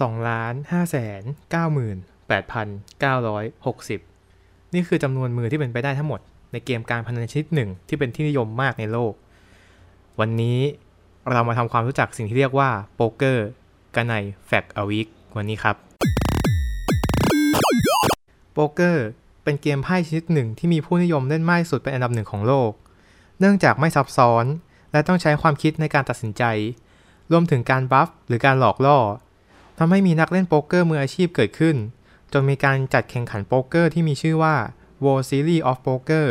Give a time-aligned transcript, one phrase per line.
[0.00, 1.22] 2ล้าน5แสน
[3.62, 6.20] 98,960นี่คือจำนวนมือที่เป็นไปได้ทั้งหมด
[6.52, 9.12] ในเกมการพนันชนิดหนึ่งที่เป็นที่นิยมมากในโลก
[10.20, 10.58] วันนี้
[11.30, 13.46] เรามาทำความรู้จักสิ่งที่เรียกว่าโป๊กเกอร์
[13.94, 14.14] กันใน
[14.48, 15.76] Fact a Week วันนี้ครับ
[18.52, 19.06] โป๊กเกอร์
[19.44, 22.70] เป็นเกมไพ่ชนิดหนึ่งที่มีผู้นิยมเล่นมากที่สุดเป็นอันดับหนึ่งของโลก
[23.40, 24.44] เนื่องจากไม่ซับซ้อน
[24.92, 26.42] และต้องใช้ความคิดในการตัดสินใจ
[27.32, 28.98] รวมถึงการบัฟหรือการหลอกล่อ
[29.78, 31.76] ทำให้มีนักเล่นโป๊กเกอร์มืออาชีพเกิดขึ้น
[32.32, 34.54] จนมีการจัดแข่งขันโป๊กเกอร์ที่มีชื่อว่า
[35.04, 36.28] World Series of Poker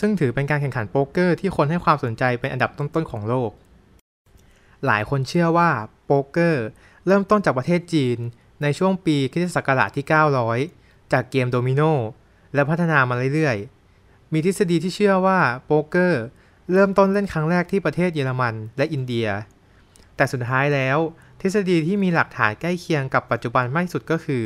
[0.00, 3.50] ซึ่งถือเป็นการแข่งขันโป๊กเกอร์ที่คนให้ความสนใจเป็นอันดับต้นๆของโลก
[4.86, 5.70] หลายคนเชื่อว่า
[6.04, 6.64] โป๊กเกอร์
[7.06, 8.18] เริ่มต้นจากประเทศจีน
[8.62, 10.06] ในช่วงปีคริสต์ศักราชที่
[10.58, 11.82] 900 จากเกมโดมิโน
[12.54, 16.22] และพัฒนามาเรื่อยๆ มีทฤษฎีที่เชื่อว่าโป๊กเกอร์
[16.72, 19.28] เริ่มต้นเล่นครั้งแรกที่ประเทศเยอรมันและอินเดีย
[20.16, 20.98] แต่สุดท้ายแล้ว
[21.46, 24.44] ทฤษฎีที่มีหลักฐานใกล้เคียงกับปัจจุบันมากที่สุดก็คือ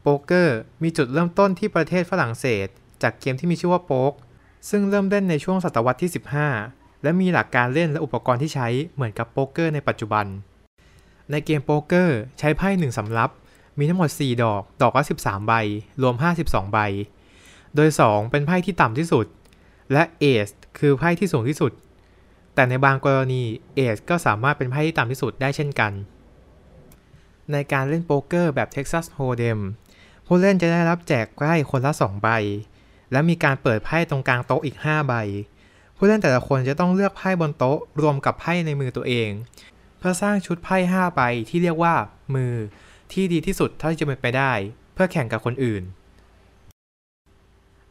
[0.00, 2.66] โป๊กเกอร์มีจุดเริ่มต้นที่ประเทศฝรั่งเศส
[3.02, 4.12] จากเกมที่มีชื่อว่า Poque
[4.70, 6.10] ซึ่งเริ่มเล่นในช่วงศตวรรษที่
[6.56, 10.26] 15 และมีหลักการเล่นและอุปกรณ์ที่ใช้เหมือนกับโป๊กเกอร์ในปัจจุบัน
[11.30, 13.30] ในเกมโป๊กเกอร์ใช้ไพ่หนึ่งสำรับ
[13.78, 15.52] มีทั้งหมด 4 ดอก ดอกละ 13 ใบ
[16.02, 16.78] รวม 52 ใบ
[17.74, 19.26] โดย 2 เป็นไพ่ที่ต่ำที่สุด
[19.92, 21.72] และเอสคือไพ่ที่สูงที่สุด
[22.54, 23.42] แต่ในบางกรณี
[23.74, 25.92] เอสก็สามารถเป็นไพ่ที่ต่ำที่สุดได้เช่นกัน
[27.52, 29.60] ในการเล่นโป๊กเกอร์แบบ Texas Hold'em
[30.26, 32.28] ผู้เล่นจะได้รับแจกไพ่คนละ 2 ใบ
[33.12, 35.14] และมีการเปิดไพ่ตรงกลางโต๊ะอีก 5 ใบ
[35.96, 39.30] ผู้เล่นแต่ละคนจะต้องเลือกไพ่บนโต๊ะรวมกับไพ่ในมือตัวเอง
[39.98, 41.94] เพื่อสร้างชุดไพ่ 5 ใบที่เรียกว่า
[42.34, 42.54] มือ
[43.12, 44.52] ที่ดีที่สุดเท่าที่จะเป็นไปได้
[44.94, 45.82] เพื่อแข่งกับคนอื่น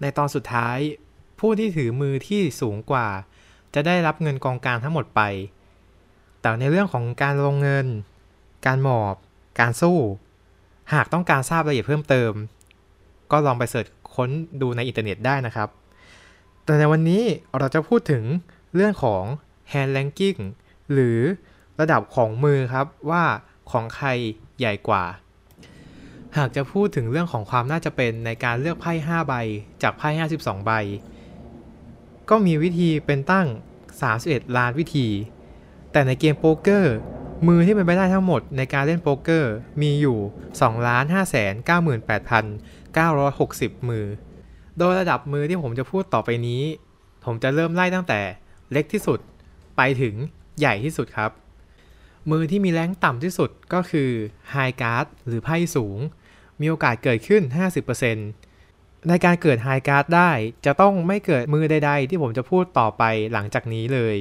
[0.02, 0.78] ในตอนสุดท้าย
[1.40, 3.08] ผู้ที่ถือมือที่สูงกว่า
[3.74, 5.22] จะได้รับเงินกองกลางทั้งหมดไป
[6.42, 7.88] แต่ในเรื่องของการลงเงิน
[8.66, 9.16] การหมอบ
[9.60, 9.98] การสู้
[10.94, 12.32] หากต้องการทราบรายละเอียดเพิ่มเติม
[13.32, 14.30] ก็ลองไป search ค้น
[14.62, 15.70] ดูในอินเทอร์เน็ตได้นะครับ
[16.64, 17.24] แต่ในวันนี้
[17.58, 18.24] เราจะพูดถึง
[18.76, 19.24] เรื่องของ
[19.72, 20.40] hand ranking
[20.92, 21.20] หรือ
[21.80, 23.24] ระดับของมือครับว่า
[23.72, 24.08] ของใคร
[24.60, 25.04] ใหญ่กว่า
[26.38, 29.34] หากจะพูดถึงเรื่องของความน่าจะเป็นในการเลือกไพ่5ใบ
[29.84, 30.72] จากไพ่52 ใบ
[32.30, 33.48] ก็มีวิธีเป็นตั้ง
[34.02, 35.08] 31 ล้านวิธี
[35.92, 36.96] แต่ในเกมโป๊กเกอร์
[37.46, 40.18] มือที่เป็นไปได้ทั้งหมดในการเล่นโป๊กเกอร์มีอยู่
[43.80, 44.06] 2,598,960 มือ
[44.78, 46.62] โดยระดับมือที่ผมจะพูดต่อไปนี้
[47.26, 48.20] ผมจะเริ่มไล่ตั้งแต่
[48.72, 49.20] เล็กที่สุด
[49.78, 50.16] ไปถึง
[50.60, 51.32] ใหญ่ที่สุดครับ
[52.32, 54.10] มือที่มีแรงต่ำที่สุดก็คือ
[54.54, 55.98] High Card หรือไพ่สูง
[56.62, 57.42] มีโอกาสเกิดขึ้น
[58.26, 60.32] 50%ในการเกิด High Card ได้
[60.66, 64.16] จะต้องไม่เกิดมือใดๆ ที่ผมจะพูดต่อไปหลังจากนี้เลย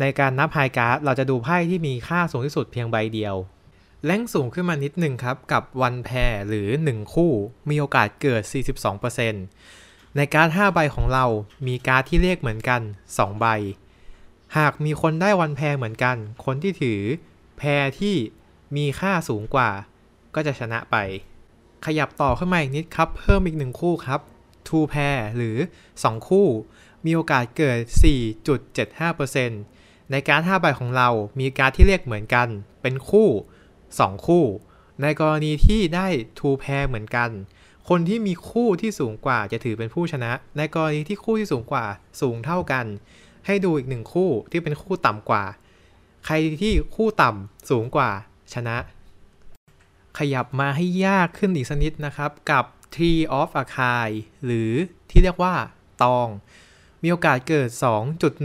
[0.00, 3.34] ในการนับ High Card เราจะดูไพ่ที่มีค่าสูงที่สุดเพียงใบเดียว
[4.04, 7.32] แรงสูงขึ้นมานิดหนึ่งครับ กับวันแพรหรือ 1 คู่
[7.70, 8.42] มีโอกาสเกิด
[9.28, 11.24] 42%ในการ์ด5ใบของเรา
[11.66, 12.80] มีการ์ดที่เลขเหมือนกัน
[13.12, 13.46] 2 ใบ
[14.56, 17.00] หากมีคนได้วันแพรเหมือนกัน คนที่ถือ
[17.58, 18.14] แพรที่
[18.76, 19.70] มีค่าสูงกว่า
[20.34, 20.96] ก็จะชนะไป
[21.86, 24.20] ขยับต่อขึ้นมาอีกนิดครับ เพิ่มอีกหนึ่งคู่ครับ
[24.68, 25.56] two pair หรือ
[25.92, 26.46] 2 คู่
[27.04, 27.78] มีโอกาสเกิด
[28.58, 29.77] 4.75%
[30.10, 31.08] ในการ์ด5ใบของเรา
[31.40, 32.48] มีการ์ดที่เลขเหมือนกัน
[32.82, 33.28] เป็นคู่
[33.78, 34.44] 2 คู่
[35.02, 36.06] ในกรณีที่ได้
[36.38, 37.30] two pair เหมือนกัน
[37.88, 41.84] คนที่มีคู่ที่สูงกว่าจะถือเป็นผู้ชนะ ในกรณีที่คู่ที่สูงกว่า
[42.20, 42.86] สูงเท่ากัน
[43.46, 45.44] ให้ดูอีกหนึ่งคู่ที่เป็นคู่ต่ำกว่า
[46.26, 48.10] ใครที่คู่ต่ำสูงกว่า
[48.54, 48.76] ชนะ
[50.18, 52.64] ขยับมาให้ยากขึ้นอีกสักนิดนะครับกับ
[52.94, 54.08] Tree of a k a i
[54.44, 54.72] หรือ
[55.10, 55.54] ที่เรียกว่า
[56.02, 56.28] ตอง
[57.02, 57.68] มีโอกาสเกิด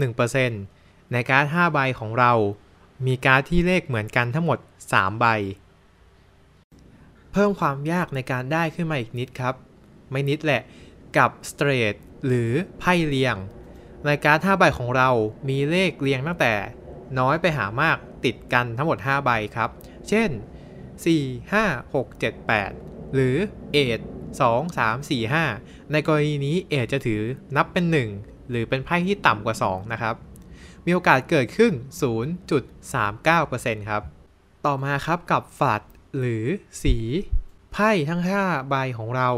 [0.04, 0.73] 2.1%
[1.14, 2.32] ในการ์ด5ใบของเรา
[3.06, 4.58] มีการ์ดที่เลขเหมือนกันทั้งหมด
[4.90, 5.26] 3 ใบ
[7.32, 9.54] เพิ่มความยากในการได้ขึ้นมาอีกนิดครับ
[10.10, 10.62] ไม่นิดแหละ
[11.16, 13.36] กับ Straight หรือไพ่เรียง
[14.04, 15.10] ในการ์ด5ใบของเรา
[15.48, 16.52] มีเลขเรียงตั้งแต่
[17.18, 19.70] น้อยไปหามากติดกันทั้งหมด 5 ใบครับ
[20.08, 20.30] เช่น
[20.90, 23.36] 4 5 6 7 8 หรือ
[23.72, 24.00] เอท
[24.40, 27.20] 2 3 4 5 ในกรณีนี้เอทจะถือ
[27.56, 27.84] นับเป็น
[28.18, 30.14] 1 หรือเป็นไพ่ที่ต่ำกว่า 2 นะครับ
[30.86, 31.72] มีโอกาสเกิดขึ้น
[32.60, 34.02] 0.39%ครับ
[34.66, 35.80] ต่อมาครับกับฝัด
[36.18, 36.44] หรือ
[36.82, 36.96] สี
[37.72, 39.30] ไพ่ทั้ง 5 ใบของเรา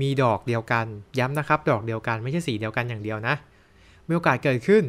[0.00, 0.86] มีดอกเดียวกัน
[1.18, 3.34] ย้ำนะครับ ดอกเดียวกันไม่ใช่สีเดียวกันอย่างเดียวนะ
[4.06, 4.82] มีโอกาสเกิดขึ้น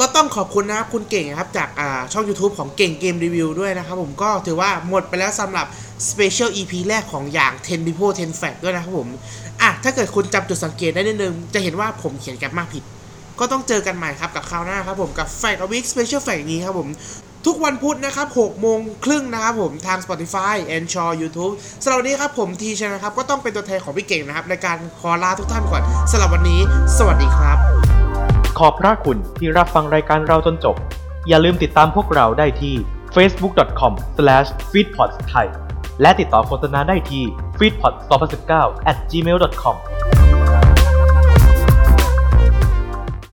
[0.00, 1.68] ก็ต้องขอบคุณนะครับ คุณเก่งครับ จาก
[2.12, 5.66] ช่อง YouTube ของเก่งเกมรีวิวด้วยนะครับผมก็ถือว่าหมดไปแล้วสำหรับ
[6.10, 9.08] Special EP แรกของอย่าง10 people 10 fact ด้วยนะครับผม
[9.62, 12.84] อะถ้าเกิดคุณจำจุดสังเกตได้นิดนึง จะเห็นว่าผมเขียนแกรมมากผิด
[13.40, 16.88] ก็ต้องเจอกันใหม่ครับกับคราวหน้าครับผมกับ Fact of Week Special Fact นี้ครับผม
[17.46, 26.60] ทุกวันพุธนะครับ6โมงครึ่งนะครับผมทาง Spotify a n c h o r YouTube สำหรับวันนี้ครับผมทีชนะครับ ก็ต้องเป็นตัวแทนของพี่เก่งนะครับ ในการขอลาทุกท่านก่อนสำหรับวันนี้
[26.98, 27.56] สวัสดีครับ
[28.58, 30.76] ขอบพระคุณที่รับฟังรายการเราจนจบ
[31.28, 32.74] อย่าลืมติดตามพวกเราได้ที่
[33.16, 35.48] facebook.com/feedpods ไทย
[36.02, 37.24] และติดต่อโฆษณาได้ที่
[37.58, 38.52] feedpods2019
[38.90, 39.76] at gmail.com